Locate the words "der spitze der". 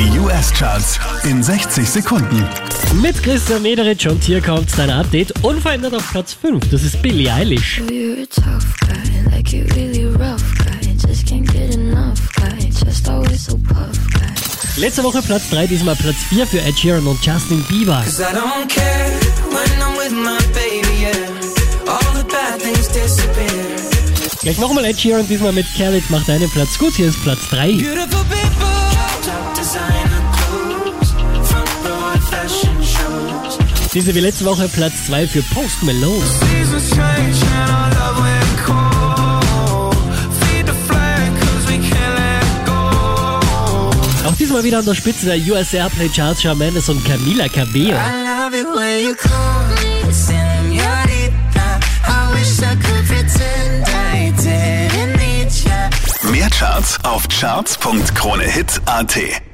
44.84-45.38